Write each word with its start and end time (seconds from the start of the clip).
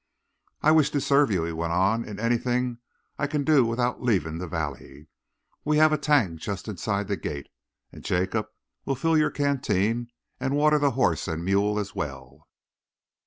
"I 0.63 0.71
wish 0.71 0.89
to 0.97 0.99
serve 0.99 1.29
you," 1.29 1.43
he 1.43 1.51
went 1.51 1.73
on, 1.73 2.05
"in 2.05 2.19
anything 2.19 2.79
I 3.19 3.27
can 3.27 3.43
do 3.43 3.63
without 3.67 4.01
leaving 4.01 4.39
the 4.39 4.47
valley. 4.47 5.09
We 5.63 5.77
have 5.77 5.93
a 5.93 5.97
tank 5.99 6.39
just 6.39 6.67
inside 6.67 7.07
the 7.07 7.15
gate, 7.15 7.49
and 7.91 8.03
Jacob 8.03 8.47
will 8.83 8.95
fill 8.95 9.15
your 9.15 9.29
canteen 9.29 10.07
and 10.39 10.55
water 10.55 10.79
the 10.79 10.89
horse 10.97 11.27
and 11.27 11.45
mule 11.45 11.77
as 11.77 11.93
well." 11.93 12.47